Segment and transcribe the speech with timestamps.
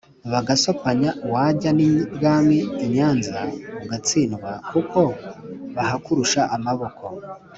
[0.31, 3.39] bagasopanya wajya n' i bwami i nyanza
[3.83, 4.99] ugatsindwa kuko
[5.75, 7.05] bahakurusha amaboko.